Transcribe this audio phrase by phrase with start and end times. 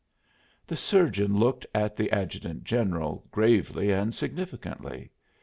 [0.65, 5.11] The surgeon looked at the adjutant general, gravely and significantly.